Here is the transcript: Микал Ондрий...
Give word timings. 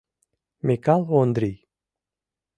Микал 0.67 1.01
Ондрий... 1.19 1.57